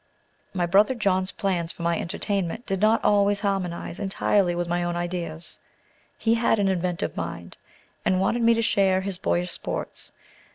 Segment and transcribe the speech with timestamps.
[0.51, 4.95] My brother John's plans for my entertainment did not always harmonize entirely with my own
[4.95, 5.59] ideas.
[6.17, 7.55] He had an inventive mind,
[8.03, 10.11] and wanted me to share his boyish sports.